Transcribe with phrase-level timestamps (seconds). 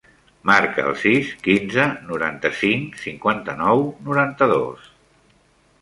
[0.51, 4.93] Marca el sis, quinze, noranta-cinc, cinquanta-nou, noranta-dos.